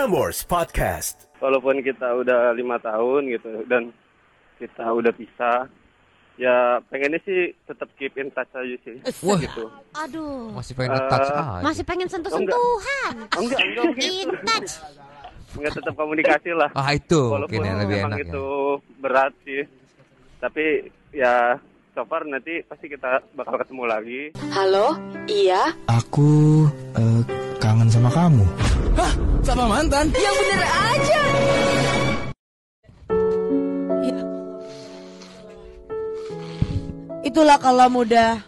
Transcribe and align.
Prambors 0.00 0.48
Podcast. 0.48 1.28
walaupun 1.44 1.84
kita 1.84 2.16
udah 2.16 2.56
lima 2.56 2.80
tahun 2.80 3.28
gitu 3.28 3.68
dan 3.68 3.92
kita 4.56 4.80
udah 4.88 5.12
pisah 5.12 5.68
ya 6.40 6.80
pengennya 6.88 7.20
sih 7.20 7.52
tetap 7.68 7.84
keep 8.00 8.16
in 8.16 8.32
touch 8.32 8.48
aja 8.50 8.76
sih 8.80 8.96
Wah. 9.20 9.36
gitu 9.36 9.68
Aduh. 9.92 10.56
Masih 10.56 10.72
pengen 10.72 10.96
nge-touch 10.96 11.20
Eh, 11.22 11.36
aja. 11.36 11.60
Masih 11.60 11.84
pengen 11.84 12.08
sentuh-sentuhan. 12.08 13.12
Oh, 13.28 13.40
enggak 13.44 13.60
enggak 13.60 13.84
In 14.00 14.24
gitu 14.24 14.36
touch. 14.40 14.72
enggak 15.52 15.72
tetap 15.76 15.92
komunikasi 15.92 16.50
lah 16.56 16.72
Ah 16.72 16.96
itu 16.96 17.20
walaupun 17.20 17.52
mungkin 17.52 17.68
yang 17.68 17.78
lebih 17.84 17.96
memang 18.00 18.10
enak 18.10 18.24
itu 18.24 18.46
ya. 18.48 19.00
berat 19.04 19.32
sih 19.44 19.62
tapi 20.40 20.64
ya 21.12 21.60
so 21.92 22.08
far 22.08 22.24
nanti 22.24 22.64
pasti 22.64 22.88
kita 22.88 23.20
bakal 23.36 23.60
ketemu 23.60 23.84
lagi 23.84 24.20
Halo, 24.48 24.96
iya. 25.28 25.76
Aku 25.84 26.64
eh, 26.96 27.20
sama 27.90 28.10
kamu. 28.14 28.46
Sama 29.42 29.64
mantan? 29.66 30.06
Yang 30.14 30.34
bener 30.38 30.62
aja. 30.62 31.20
Itulah 37.20 37.58
kalau 37.60 37.86
muda. 37.92 38.40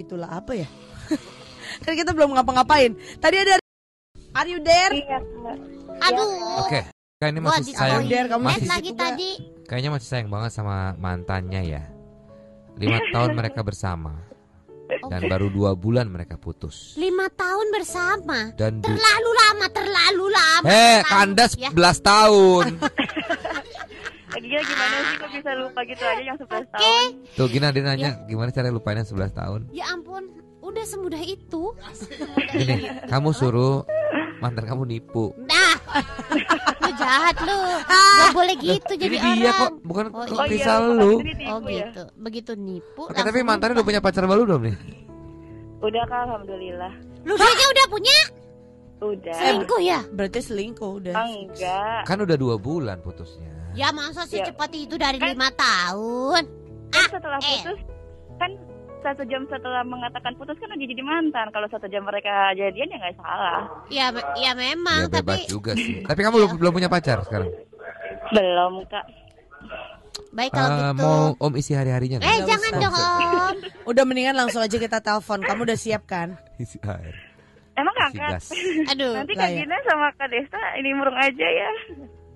Itulah 0.00 0.40
apa 0.40 0.56
ya? 0.56 0.68
kan 1.84 1.92
kita 1.92 2.10
belum 2.16 2.32
ngapa-ngapain. 2.34 2.96
Tadi 3.20 3.36
ada 3.36 3.60
Are 4.30 4.46
you 4.46 4.62
there? 4.62 4.94
Aduh. 6.00 6.30
Oke. 6.64 6.86
Kayaknya 7.20 7.40
Gua 7.44 7.52
masih 7.60 7.74
sayang. 7.76 8.04
Der, 8.08 8.26
kamu 8.30 8.42
masih 8.46 8.68
lagi 8.70 8.90
juga. 8.94 9.02
tadi. 9.12 9.30
Kayaknya 9.68 9.90
masih 9.92 10.08
sayang 10.08 10.28
banget 10.32 10.50
sama 10.56 10.96
mantannya 10.96 11.62
ya. 11.66 11.82
Lima 12.80 12.98
tahun 13.14 13.36
mereka 13.36 13.60
bersama. 13.60 14.29
Dan 15.06 15.22
baru 15.26 15.46
dua 15.48 15.70
bulan 15.72 16.06
mereka 16.06 16.34
putus. 16.34 16.94
Lima 16.94 17.28
tahun 17.28 17.66
bersama. 17.70 18.50
Dan 18.54 18.80
Terlalu 18.80 19.30
lama, 19.36 19.66
terlalu 19.68 20.26
lama. 20.28 20.66
Eh, 20.66 21.00
kandas 21.02 21.52
Ya. 21.54 21.70
11 21.70 22.00
tahun. 22.00 22.64
Dia 24.40 24.62
gimana 24.62 24.96
sih 25.04 25.16
kok 25.18 25.30
bisa 25.32 25.50
lupa 25.52 25.80
gitu 25.84 26.00
aja 26.00 26.22
yang 26.22 26.38
11 26.38 26.48
Oke. 26.48 26.70
tahun? 26.72 27.08
Tuh 27.34 27.46
Gina 27.46 27.68
dia 27.70 27.82
nanya 27.82 28.10
gimana 28.24 28.48
cara 28.48 28.70
lupainnya 28.70 29.04
11 29.04 29.36
tahun. 29.36 29.60
Ya 29.68 29.90
ampun, 29.90 30.32
udah 30.60 30.84
semudah 30.86 31.20
itu. 31.20 31.74
Gini, 32.48 32.78
kamu 33.04 33.28
suruh 33.30 33.84
mantan 34.38 34.64
kamu 34.64 34.88
nipu. 34.88 35.34
Lu 36.80 36.90
jahat 36.94 37.36
lu. 37.40 37.58
Gak 37.84 38.30
boleh 38.30 38.56
gitu 38.56 38.92
jadi 38.94 39.16
dia 39.16 39.26
orang. 39.26 39.54
kok 39.56 39.70
bukan 39.82 40.04
Oh, 40.10 40.22
kok 40.22 40.36
iya. 40.36 40.48
Krisal 40.48 40.80
bukan 40.84 40.96
lu. 40.96 41.12
Oh 41.46 41.60
ya. 41.64 41.86
gitu. 41.86 42.02
Begitu 42.16 42.50
nipu. 42.54 43.02
Oke, 43.04 43.16
tapi 43.16 43.40
mantannya 43.40 43.74
udah 43.74 43.86
punya 43.86 44.00
pacar 44.00 44.24
baru 44.24 44.42
belum 44.44 44.62
nih? 44.64 44.76
Udah 45.80 46.02
kak, 46.04 46.20
alhamdulillah. 46.24 46.92
Lu 47.22 47.34
dianya 47.34 47.66
udah 47.70 47.86
punya? 47.88 48.18
Udah. 49.00 49.32
Selingkuh 49.34 49.80
ya? 49.80 50.00
Berarti 50.06 50.40
selingkuh 50.40 50.90
udah. 51.00 51.14
Enggak. 51.16 52.00
Kan 52.04 52.18
udah 52.20 52.36
dua 52.36 52.56
bulan 52.56 53.00
putusnya. 53.00 53.48
Ya 53.72 53.88
masa 53.90 54.26
Ya. 54.26 54.44
secepat 54.44 54.68
itu 54.74 54.94
dari 54.94 55.16
Kan- 55.16 55.32
lima 55.32 55.48
tahun? 55.50 56.42
Kan 56.90 57.04
setelah 57.08 57.38
eh. 57.38 57.62
putus, 57.62 57.80
kan 58.36 58.50
satu 59.00 59.22
jam 59.24 59.42
setelah 59.44 59.82
mengatakan 59.82 60.32
putus 60.34 60.56
kan 60.56 60.68
udah 60.68 60.80
jadi 60.80 61.00
mantan. 61.00 61.46
Kalau 61.48 61.66
satu 61.66 61.86
jam 61.86 62.02
mereka 62.02 62.30
jadian 62.52 62.88
ya 62.88 62.98
nggak 62.98 63.16
salah. 63.16 63.60
Ya, 63.88 64.06
ya 64.36 64.52
memang, 64.52 65.06
ya 65.06 65.12
bebas 65.12 65.42
tapi 65.42 65.50
juga 65.50 65.72
sih. 65.74 66.02
Tapi 66.02 66.20
kamu 66.20 66.34
belum 66.36 66.50
belum 66.56 66.72
punya 66.72 66.88
pacar 66.88 67.20
sekarang? 67.22 67.50
Belum 68.30 68.84
kak. 68.86 69.04
baik 70.30 70.50
kalau 70.50 70.68
Eh, 70.68 70.78
gitu. 70.78 70.94
mau 70.96 71.20
Om 71.36 71.54
isi 71.56 71.72
hari-harinya 71.74 72.16
Eh? 72.16 72.22
Nggak 72.22 72.46
jangan 72.46 72.72
dong 72.78 72.94
om. 72.94 73.56
Udah 73.90 74.04
mendingan 74.04 74.34
langsung 74.36 74.62
aja 74.62 74.76
kita 74.76 74.98
telepon. 75.00 75.42
Kamu 75.42 75.64
udah 75.64 75.74
siap 75.74 76.06
kan? 76.06 76.38
Isi 76.54 76.78
air. 76.80 77.14
Emang 77.74 77.94
kakak? 77.96 78.38
Aduh. 78.86 79.14
Nanti 79.16 79.32
Kak 79.34 79.48
ya. 79.48 79.56
Gina 79.58 79.76
sama 79.82 80.12
Kak 80.14 80.28
Desta 80.28 80.60
ini 80.76 80.92
murung 80.92 81.16
aja 81.16 81.46
ya. 81.46 81.70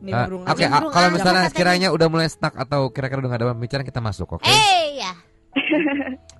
Nih 0.00 0.12
burung 0.12 0.42
Oke, 0.42 0.64
aja. 0.64 0.74
ah, 0.74 0.82
kalau 0.84 1.08
misalnya 1.12 1.42
sekiranya 1.48 1.88
udah 1.88 2.08
mulai 2.08 2.26
stuck 2.26 2.52
atau 2.54 2.88
kira-kira 2.88 3.20
udah 3.20 3.30
gak 3.30 3.40
ada 3.40 3.48
pembicaraan 3.52 3.86
kita 3.86 4.00
masuk, 4.00 4.36
oke? 4.36 4.44
Eh 4.44 4.98
ya. 4.98 5.12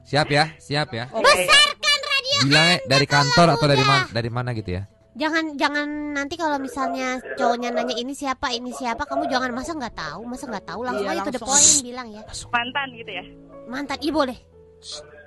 Siap 0.04 0.28
ya, 0.28 0.44
siap 0.60 0.88
ya. 0.92 1.04
Besarkan 1.08 1.98
radio. 2.04 2.38
Bilangnya 2.44 2.76
dari 2.84 3.06
kantor 3.08 3.46
atau 3.56 3.66
dari 3.66 3.84
mana 3.84 4.04
dari 4.12 4.30
mana 4.30 4.50
gitu 4.52 4.70
ya? 4.76 4.82
Jangan 5.14 5.54
jangan 5.54 5.86
nanti 6.12 6.34
kalau 6.34 6.58
misalnya 6.58 7.22
cowoknya 7.38 7.70
nanya 7.70 7.94
ini 7.94 8.10
siapa 8.12 8.50
ini 8.50 8.74
siapa 8.74 9.06
kamu 9.06 9.30
jangan 9.30 9.54
masa 9.54 9.70
nggak 9.72 9.94
tahu 9.94 10.26
masa 10.26 10.44
nggak 10.50 10.66
tahu 10.66 10.80
langsung 10.82 11.06
Iya, 11.06 11.22
aja 11.22 11.30
to 11.30 11.32
the 11.32 11.42
point 11.42 11.70
bilang 11.86 12.08
ya. 12.10 12.22
Mantan 12.50 12.88
gitu 12.92 13.10
ya. 13.14 13.24
mantan 13.64 13.98
iya 14.02 14.12
boleh. 14.12 14.38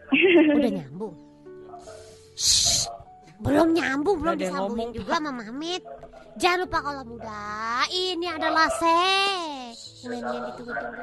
Udah 0.59 0.71
nyambung. 0.75 1.15
Belum 3.37 3.67
nyambung 3.69 4.17
belum 4.19 4.35
disambungin 4.35 4.89
juga 4.91 5.17
sama 5.17 5.31
Mamit. 5.31 5.83
Jangan 6.37 6.69
lupa 6.69 6.79
kalau 6.85 7.01
muda 7.01 7.41
ini 7.89 8.27
adalah 8.29 8.69
segmen 8.77 10.21
yang 10.21 10.43
ditunggu-tunggu 10.53 11.01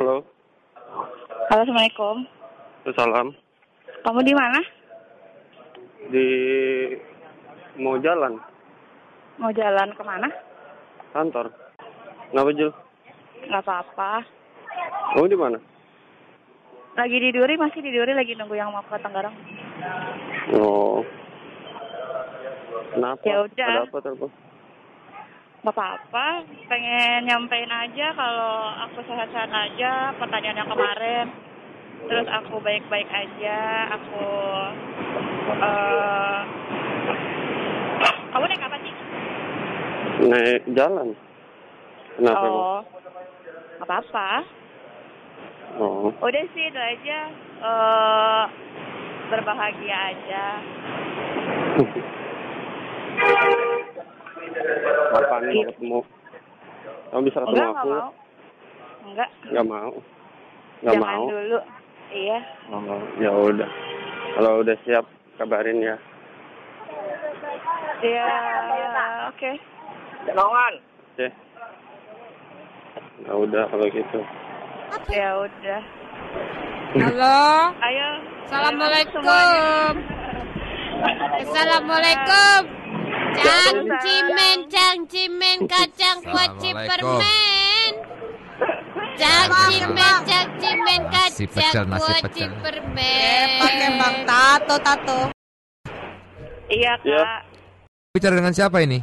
halo 0.00 0.24
Halo, 1.52 1.60
assalamualaikum. 1.60 2.24
salam 2.90 3.36
Kamu 4.00 4.24
di 4.24 4.32
mana? 4.32 4.56
di 6.08 6.26
mau 7.76 8.00
jalan 8.00 8.40
Mau 9.36 9.52
jalan 9.52 9.92
ke 9.92 10.00
mana? 10.00 10.24
kantor 11.12 11.52
kenapa 12.32 12.48
Jul 12.56 12.72
Nggak 13.42 13.60
apa-apa. 13.60 14.24
kamu 15.12 15.26
di 15.26 15.36
mana 15.36 15.58
Lagi 16.90 17.16
di 17.16 17.30
Duri, 17.30 17.54
masih 17.54 17.80
di 17.80 17.92
Duri 17.92 18.10
lagi 18.10 18.32
nunggu 18.34 18.56
yang 18.56 18.72
mau 18.72 18.80
ke 18.82 18.96
Tenggarong. 18.96 19.36
oh 20.56 21.04
kenapa 22.90 23.20
Ya 23.22 23.36
udah. 23.44 23.68
ada 23.68 23.84
apa 23.84 23.98
telepon 24.00 24.30
Nggak 25.60 25.76
apa-apa, 25.76 26.40
pengen 26.72 27.28
nyampein 27.28 27.68
aja 27.68 28.16
kalau 28.16 28.72
aku 28.88 29.04
sehat-sehat 29.04 29.52
aja, 29.52 30.08
pertanyaan 30.16 30.56
yang 30.56 30.72
kemarin. 30.72 31.28
Terus 32.08 32.24
aku 32.32 32.64
baik-baik 32.64 33.04
aja, 33.12 33.92
aku... 33.92 34.24
eh 35.60 36.40
kamu 38.32 38.44
naik 38.48 38.64
apa 38.64 38.76
sih? 38.80 38.94
naik 40.32 40.62
jalan 40.72 41.12
kenapa? 42.16 42.40
Oh, 42.40 42.80
apa-apa. 43.84 44.30
oh 45.76 46.08
Udah 46.24 46.44
sih, 46.56 46.72
itu 46.72 46.80
aja. 46.80 47.20
eh 47.60 48.44
berbahagia 49.28 49.96
aja. 50.08 50.44
kapan 55.10 55.40
mau 55.50 55.64
ketemu. 55.70 56.00
Kamu 57.10 57.22
bisa 57.26 57.38
ketemu 57.42 57.54
Enggak, 57.54 57.68
nggak 57.70 57.74
aku 57.74 57.88
mau. 57.90 58.10
Enggak, 59.00 59.30
nggak 59.50 59.66
mau. 59.66 59.92
Nggak 60.80 60.94
jangan 60.94 61.10
mau. 61.14 61.24
dulu. 61.28 61.58
Iya. 62.10 62.38
oh 62.74 63.00
ya 63.22 63.30
udah. 63.30 63.70
Kalau 64.34 64.50
udah 64.62 64.76
siap 64.82 65.04
kabarin 65.38 65.78
ya. 65.78 65.96
Iya, 68.00 68.26
oke. 69.30 69.50
oke. 71.14 71.26
Ya 73.20 73.32
udah 73.36 73.62
kalau 73.68 73.86
gitu. 73.92 74.20
Ya 75.12 75.28
udah. 75.38 75.82
halo. 76.98 77.38
Ayo. 77.78 78.08
assalamualaikum. 78.50 79.22
Assalamualaikum 81.40 82.79
cang 83.32 83.76
Waalaikumsalam. 83.76 84.00
cimen 84.00 84.58
cang 84.66 84.98
cimen 85.06 85.58
kacang 85.64 86.18
kuaci 86.22 86.70
Assalamualaikum. 86.70 86.88
permen 86.88 87.92
cang 89.16 89.48
cimen 89.68 90.16
cang 90.24 90.48
cimen 90.56 91.00
Nasi 91.04 91.44
pecel, 91.44 91.62
kacang 91.62 91.86
nasi 91.88 92.02
kuaci 92.02 92.22
pecel. 92.24 92.50
permen 92.60 93.48
Pakai 93.56 93.88
bang 93.92 94.16
tato 94.24 94.74
tato. 94.80 95.20
Iya, 96.66 96.92
Iya. 97.02 97.18
Kak. 97.20 97.40
Bicara 98.10 98.34
dengan 98.36 98.50
siapa 98.50 98.78
ini? 98.80 98.98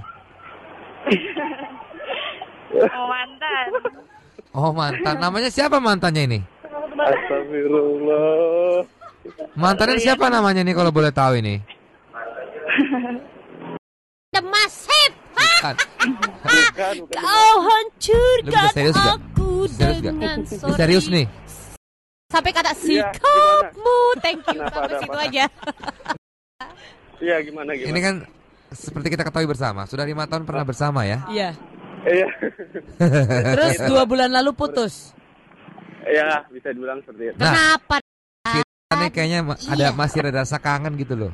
Mau 2.74 3.06
mantan. 3.08 3.68
Oh 4.52 4.72
mantan, 4.72 5.16
namanya 5.18 5.48
siapa 5.48 5.78
mantannya 5.78 6.24
ini? 6.26 6.40
Astagfirullah 6.98 8.82
Mantannya 9.54 9.98
siapa 9.98 10.28
namanya 10.28 10.62
nih 10.62 10.74
kalau 10.74 10.90
boleh 10.90 11.10
tahu 11.10 11.38
ini? 11.38 11.62
Massive 14.42 15.16
Bukan. 15.34 15.76
bukan 16.40 16.94
bukan 17.02 17.18
Kau 17.18 17.54
hancurkan 17.60 18.70
serius 18.72 18.98
aku 19.00 19.50
Serius 19.68 20.00
dengan 20.00 20.38
Ini 20.40 20.54
sorry 20.54 20.76
serius 20.76 21.06
nih. 21.08 21.26
Sampai 22.28 22.52
kata 22.52 22.72
Iya, 22.72 22.82
sikapmu 23.10 23.98
Thank 24.20 24.42
you 24.46 24.54
Kenapa, 24.54 24.76
Sampai 24.76 24.88
ada 24.88 24.98
situ 25.00 25.12
apa? 25.12 25.24
aja 25.24 25.44
iya 27.18 27.36
gimana 27.40 27.72
gimana 27.74 27.90
Ini 27.90 28.00
kan 28.00 28.16
seperti 28.68 29.08
kita 29.10 29.24
ketahui 29.24 29.48
bersama, 29.48 29.82
sudah 29.84 30.04
lima 30.04 30.28
tahun 30.28 30.44
pernah 30.44 30.62
bersama 30.62 31.02
ya. 31.02 31.24
Iya. 31.26 31.50
iya 32.04 32.28
Terus 33.48 33.80
dua 33.90 34.04
bulan 34.04 34.28
lalu 34.30 34.52
putus. 34.52 35.16
iya 36.04 36.44
bisa 36.48 36.70
dibilang 36.70 37.00
seperti 37.02 37.32
itu 37.32 37.38
Nah, 37.38 37.48
Kenapa 37.48 37.96
kita 38.54 38.94
nih 38.94 39.10
kayaknya 39.10 39.40
ada 39.66 39.86
Iya. 39.86 39.90
masih 39.92 40.18
ada 40.22 40.32
rasa 40.38 40.58
kangen 40.58 40.94
gitu 40.96 41.16
loh. 41.18 41.32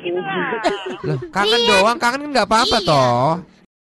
Loh, 1.06 1.18
kangen 1.30 1.60
Iya. 1.60 1.68
doang, 1.76 1.96
kangen 1.96 2.20
kan 2.20 2.30
nggak 2.30 2.46
apa-apa 2.46 2.78
Iya. 2.78 2.88
toh. 2.88 3.30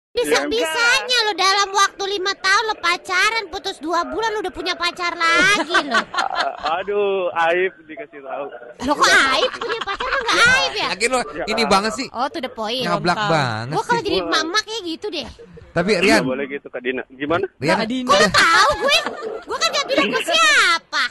Bisa 0.09 0.41
bisanya 0.43 1.17
lo 1.21 1.33
dalam 1.33 1.69
waktu 1.69 2.03
lima 2.09 2.33
tahun 2.35 2.63
lo 2.65 2.75
pacaran 2.77 3.45
putus 3.47 3.77
dua 3.77 4.03
bulan 4.03 4.33
lo 4.33 4.41
udah 4.41 4.51
punya 4.51 4.73
pacar 4.73 5.13
lagi 5.13 5.79
lo. 5.85 5.95
Aduh, 6.75 7.29
aib 7.47 7.71
dikasih 7.85 8.19
tahu. 8.19 8.45
Lo 8.83 8.93
kok 8.95 9.05
aib 9.07 9.51
punya 9.53 9.79
pacar 9.79 10.07
mah 10.09 10.19
nggak 10.19 10.37
aib 10.41 10.73
ya? 10.75 10.87
Lagi 10.91 11.05
lo 11.07 11.19
ini 11.45 11.63
banget 11.63 11.91
sih. 11.93 12.07
Oh 12.11 12.25
tuh 12.27 12.41
the 12.41 12.49
point. 12.49 12.83
Gampang. 12.83 13.15
banget 13.29 13.71
Gue 13.71 13.83
kalau 13.85 14.01
jadi 14.01 14.19
mama 14.23 14.59
kayak 14.59 14.81
gitu 14.83 15.07
deh. 15.07 15.27
Tapi 15.69 15.89
Nggak 15.93 16.03
Rian, 16.03 16.21
boleh 16.25 16.45
gitu 16.49 16.67
Kak 16.67 16.81
Dina. 16.81 17.03
Gimana? 17.07 17.45
Rian, 17.55 17.77
Kak 17.77 17.87
Dina. 17.87 18.09
Kok 18.09 18.17
lo 18.17 18.29
tahu 18.33 18.69
gue? 18.81 18.97
Gue 19.45 19.57
kan 19.57 19.69
gak 19.69 19.85
bilang 19.87 20.07
ke 20.09 20.21
siapa. 20.25 21.03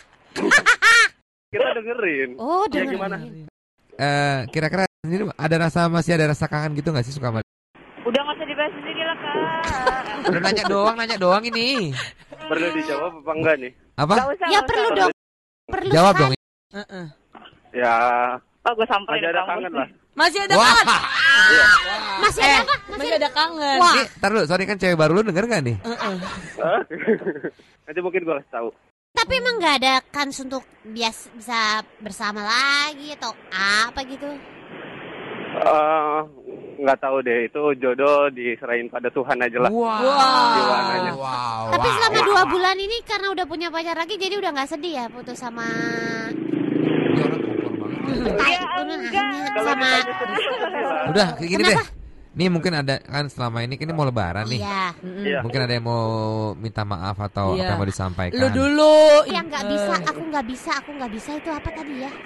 Kita 1.48 1.64
dengerin. 1.72 2.28
Oh 2.36 2.66
Ya 2.66 2.70
dengerin. 2.74 2.90
gimana? 2.92 3.16
eh, 3.94 4.38
kira-kira 4.50 4.87
ini 5.06 5.30
ada 5.30 5.56
rasa 5.60 5.86
masih 5.86 6.18
ada 6.18 6.34
rasa 6.34 6.50
kangen 6.50 6.74
gitu 6.74 6.90
nggak 6.90 7.06
sih 7.06 7.14
suka 7.14 7.30
sama? 7.30 7.40
Udah 8.02 8.18
nggak 8.18 8.34
usah 8.34 8.46
dibahas 8.46 8.72
sendiri 8.74 9.02
lah 9.04 9.16
kak. 9.16 9.34
Udah 10.26 10.40
nanya 10.42 10.64
doang, 10.66 10.96
nanya 10.98 11.16
doang 11.16 11.44
ini. 11.46 11.94
Perlu 12.34 12.66
dijawab 12.74 13.12
apa 13.14 13.32
enggak 13.32 13.54
nih? 13.60 13.72
Apa? 13.94 14.14
Gak 14.16 14.28
usah. 14.34 14.46
Ya 14.46 14.58
nggak 14.58 14.66
perlu 14.66 14.88
usah. 14.88 14.96
dong. 14.98 15.12
Perlu 15.68 15.90
Jawab 15.94 16.12
sekali. 16.12 16.26
dong. 16.26 16.32
Heeh. 16.68 17.06
Ya, 17.70 17.94
Oh 18.66 18.72
gue 18.74 18.84
samperin 18.84 19.16
masih 19.16 19.30
ada 19.30 19.42
kangen 19.46 19.72
lah. 19.72 19.88
Masih 20.12 20.40
ada 20.42 20.54
Wah, 20.58 20.66
kangen. 20.74 20.86
Masih 22.18 22.40
ada 22.42 22.50
Eh, 22.50 22.58
apa? 22.58 22.74
masih 22.90 23.10
ada 23.14 23.28
kangen. 23.30 23.78
Wah. 23.78 23.94
ini, 23.94 24.04
tar 24.18 24.28
dulu, 24.28 24.44
sorry 24.44 24.64
kan 24.66 24.76
cewek 24.76 24.98
baru 24.98 25.12
lu 25.14 25.22
denger 25.22 25.44
gak 25.46 25.62
nih? 25.62 25.76
Heeh. 25.78 26.14
Hah? 26.58 26.80
Nanti 27.86 28.00
mungkin 28.02 28.20
gue 28.20 28.34
kasih 28.34 28.52
tahu. 28.52 28.68
Tapi 29.10 29.32
emang 29.34 29.56
nggak 29.56 29.74
ada 29.78 29.94
kans 30.04 30.36
untuk 30.38 30.62
bias 30.84 31.32
bisa 31.32 31.58
bersama 31.96 32.42
lagi 32.42 33.14
atau 33.14 33.32
apa 33.50 34.02
gitu? 34.04 34.26
Eh, 35.58 36.18
nggak 36.78 36.98
tahu 37.02 37.16
deh 37.20 37.50
itu 37.50 37.62
jodoh 37.82 38.30
diserahin 38.30 38.86
pada 38.86 39.10
Tuhan 39.10 39.34
aja 39.42 39.58
lah. 39.58 39.70
Wow. 39.70 39.98
Wow. 41.18 41.74
Tapi 41.74 41.88
selama 41.90 42.18
wow. 42.22 42.26
dua 42.30 42.42
bulan 42.46 42.76
ini 42.78 42.96
karena 43.02 43.28
udah 43.34 43.46
punya 43.46 43.68
pacar 43.68 43.98
lagi 43.98 44.14
jadi 44.14 44.38
udah 44.38 44.50
nggak 44.54 44.70
sedih 44.70 44.92
ya 44.94 45.04
putus 45.10 45.36
sama 45.36 45.66
Ini 48.08 48.94
Ya, 49.12 49.24
sama 49.60 49.84
lah. 49.84 50.04
Udah, 51.12 51.28
kayak 51.36 51.50
gini 51.50 51.62
deh. 51.62 51.76
Kenapa? 51.76 51.96
Nih 52.38 52.48
mungkin 52.48 52.72
ada 52.72 53.02
kan 53.02 53.26
selama 53.26 53.66
ini 53.66 53.74
kan 53.74 53.90
ini 53.90 53.92
mau 53.92 54.06
lebaran 54.06 54.46
nih. 54.46 54.62
Iya. 54.62 54.86
Iya. 55.02 55.38
Mungkin 55.42 55.60
ada 55.60 55.72
yang 55.74 55.84
mau 55.84 56.06
minta 56.54 56.86
maaf 56.86 57.18
atau 57.18 57.58
Iya. 57.58 57.66
apa 57.66 57.70
yang 57.74 57.80
mau 57.82 57.88
disampaikan. 57.90 58.38
Lu 58.38 58.48
dulu. 58.54 59.26
Yang 59.26 59.44
nggak 59.50 59.64
Eh, 59.66 59.70
bisa, 59.74 59.94
aku 60.06 60.22
nggak 60.22 60.44
bisa, 60.46 60.70
aku 60.78 60.90
nggak 60.94 61.12
bisa 61.12 61.30
itu 61.34 61.50
apa 61.50 61.68
tadi 61.74 61.94
ya? 61.98 62.10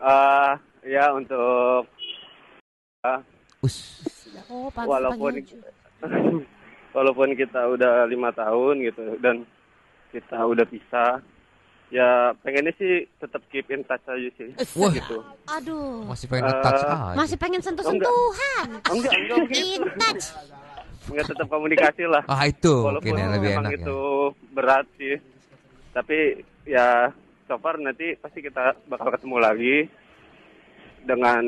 Eh, 0.00 0.52
ya 0.82 1.12
untuk 1.12 1.86
Us. 3.60 3.76
Oh, 4.46 4.68
pantas 4.68 4.88
Walaupun- 4.90 5.36
panggil. 5.36 5.60
walaupun 6.90 7.28
kita 7.32 7.60
udah 7.66 8.04
lima 8.04 8.28
tahun 8.30 8.82
gitu 8.82 9.20
dan 9.20 9.44
kita 10.10 10.42
udah 10.42 10.64
pisah, 10.64 11.22
ya 11.88 12.08
pengennya 12.38 12.74
sih 12.74 12.92
tetap 13.16 13.40
keep 13.46 13.68
in 13.68 13.84
touch 13.84 14.02
aja 14.04 14.28
sih. 14.34 14.50
Wah. 14.74 14.90
gitu. 14.90 15.22
Aduh, 15.46 16.02
Masih 16.04 16.26
pengen 16.26 16.50
nge-touch 16.50 16.76
Eh, 16.76 16.88
aja. 16.88 17.14
masih 17.14 17.36
pengen 17.36 17.60
sentuh-sentuhan. 17.60 18.68
Enggak, 18.82 19.12
enggak 19.14 19.38
begitu. 19.44 19.64
In 19.70 19.82
touch. 19.96 20.24
Enggak 21.06 21.26
tetap 21.26 21.46
komunikasi 21.46 22.04
lah. 22.04 22.22
Ah 22.26 22.44
itu 22.44 22.74
Walaupun 22.74 23.06
mungkin 23.06 23.22
ya 23.22 23.32
lebih 23.32 23.50
memang 23.50 23.64
enak 23.66 23.72
itu 23.78 24.00
ya. 24.02 24.48
berat 24.50 24.86
sih. 24.94 25.16
Tapi 25.90 26.18
ya 26.64 26.88
so 27.44 27.56
far 27.56 27.76
nanti 27.76 28.14
pasti 28.16 28.40
kita 28.40 28.76
bakal 28.86 29.08
ketemu 29.10 29.36
lagi 29.38 29.76
dengan 31.02 31.42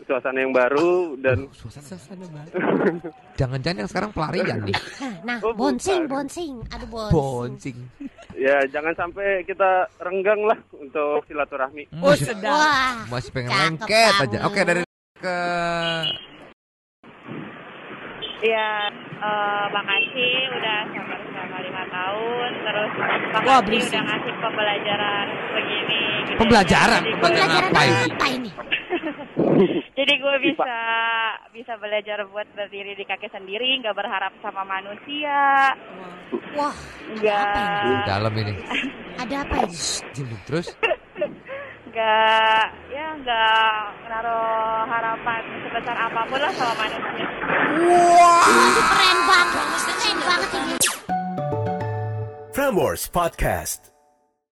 suasana 0.00 0.38
yang 0.38 0.52
baru 0.52 1.16
dan 1.18 1.48
Suasana 1.58 2.26
baru. 2.26 2.56
Jangan-jangan 3.36 3.78
yang 3.78 3.90
sekarang 3.90 4.10
pelarian 4.10 4.58
nih. 4.64 4.76
Nah, 5.20 5.38
Oh, 5.42 5.52
bonsing, 5.52 6.06
bukan. 6.06 6.24
bonsing. 6.24 6.52
Aduh, 6.70 6.88
bonsing. 6.88 7.12
Boncing. 7.12 7.78
ya 8.38 8.62
jangan 8.68 8.94
sampai 8.94 9.42
kita 9.42 9.66
renggang 9.98 10.38
lah 10.42 10.56
untuk 10.72 11.26
silaturahmi. 11.26 11.90
Oh, 11.98 12.14
Masih, 12.14 12.30
sedap. 12.30 12.54
Wah, 12.54 12.94
masih 13.10 13.30
pengen 13.34 13.50
lengket 13.50 14.14
aja. 14.16 14.38
Oke 14.46 14.60
dari 14.62 14.82
ke 15.18 15.36
Iya, 18.38 18.70
eh, 19.18 19.64
makasih 19.68 20.30
udah 20.54 20.78
sabar 20.88 21.18
selama 21.58 21.66
lima 21.66 21.84
tahun. 21.90 22.50
Terus 22.62 22.90
Wah, 22.94 23.34
makasih 23.34 23.66
berisik. 23.66 23.90
udah 23.90 24.02
ngasih 24.06 24.34
pembelajaran 24.38 25.26
begini. 25.50 26.00
gitu. 26.22 26.38
Pembelajaran? 26.38 27.00
Jadi 27.02 27.12
Pembelajaran 27.18 27.66
apa 27.66 27.80
ini? 27.82 28.06
apa 28.14 28.26
ini? 28.30 28.50
Jadi 29.98 30.12
gue 30.22 30.36
bisa 30.40 30.78
bisa 31.50 31.72
belajar 31.82 32.18
buat 32.30 32.46
berdiri 32.54 32.94
di 32.94 33.02
kaki 33.02 33.26
sendiri, 33.34 33.82
nggak 33.82 33.96
berharap 33.96 34.30
sama 34.38 34.62
manusia, 34.62 35.74
Wah, 36.54 36.74
nggak 37.18 38.06
dalam 38.06 38.32
ini. 38.38 38.54
ada 39.18 39.36
apa 39.42 39.56
ini? 39.66 39.74
Terus 40.46 40.66
nggak 41.90 42.64
ya 42.94 43.06
nggak 43.18 43.74
naruh 44.06 44.86
harapan 44.86 45.42
sebesar 45.66 45.96
apa 45.98 46.20
pun 46.30 46.38
lah 46.38 46.52
sama 46.54 46.74
manusia. 46.78 47.26
Waduh, 47.78 48.84
keren 48.86 49.18
banget. 49.26 49.64
Keren 49.98 50.18
banget 50.22 50.50
ini. 50.54 50.97
Prambors 52.68 53.08
Podcast. 53.08 53.97